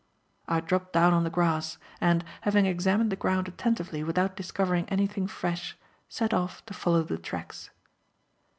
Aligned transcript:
I 0.47 0.61
dropped 0.61 0.93
down 0.93 1.13
on 1.13 1.25
the 1.25 1.29
grass 1.29 1.77
and, 2.01 2.25
having 2.41 2.65
examined 2.65 3.11
the 3.11 3.15
ground 3.15 3.47
attentively 3.47 4.03
without 4.03 4.35
discovering 4.35 4.89
anything 4.89 5.27
fresh, 5.27 5.77
set 6.09 6.33
off 6.33 6.65
to 6.65 6.73
follow 6.73 7.03
the 7.03 7.19
tracks. 7.19 7.69